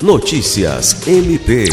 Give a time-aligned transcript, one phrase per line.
[0.00, 1.64] Notícias MP.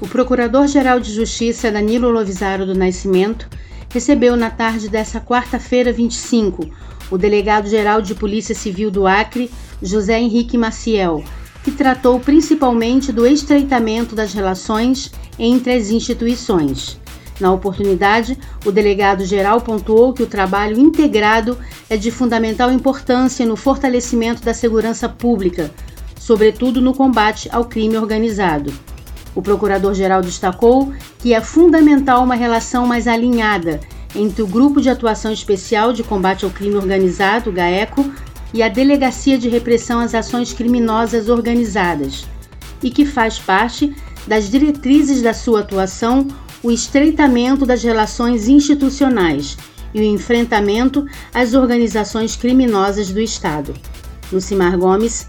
[0.00, 3.48] O Procurador-Geral de Justiça Danilo Lovisaro do Nascimento
[3.90, 6.70] recebeu na tarde dessa quarta-feira 25
[7.10, 9.50] o delegado-geral de Polícia Civil do Acre,
[9.82, 11.24] José Henrique Maciel,
[11.64, 17.00] que tratou principalmente do estreitamento das relações entre as instituições.
[17.40, 21.58] Na oportunidade, o delegado-geral pontuou que o trabalho integrado
[21.90, 25.68] é de fundamental importância no fortalecimento da segurança pública,
[26.26, 28.72] sobretudo no combate ao crime organizado.
[29.32, 33.78] O procurador-geral destacou que é fundamental uma relação mais alinhada
[34.12, 38.10] entre o Grupo de Atuação Especial de Combate ao Crime Organizado, GAECO,
[38.52, 42.26] e a Delegacia de Repressão às Ações Criminosas Organizadas,
[42.82, 43.94] e que faz parte
[44.26, 46.26] das diretrizes da sua atuação
[46.60, 49.56] o estreitamento das relações institucionais
[49.94, 53.72] e o enfrentamento às organizações criminosas do Estado.
[54.32, 55.28] Lucimar Gomes,